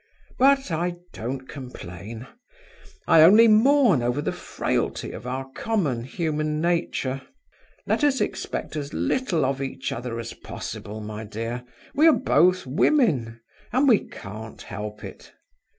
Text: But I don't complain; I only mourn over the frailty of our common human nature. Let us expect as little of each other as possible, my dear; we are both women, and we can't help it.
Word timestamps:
But 0.39 0.71
I 0.71 0.95
don't 1.13 1.47
complain; 1.47 2.25
I 3.07 3.21
only 3.21 3.47
mourn 3.47 4.01
over 4.01 4.19
the 4.19 4.31
frailty 4.31 5.11
of 5.11 5.27
our 5.27 5.51
common 5.51 6.05
human 6.05 6.59
nature. 6.59 7.21
Let 7.85 8.03
us 8.03 8.19
expect 8.19 8.75
as 8.75 8.95
little 8.95 9.45
of 9.45 9.61
each 9.61 9.91
other 9.91 10.19
as 10.19 10.33
possible, 10.33 11.01
my 11.01 11.23
dear; 11.23 11.65
we 11.93 12.07
are 12.07 12.13
both 12.17 12.65
women, 12.65 13.41
and 13.71 13.87
we 13.87 13.99
can't 14.07 14.63
help 14.63 15.03
it. 15.03 15.33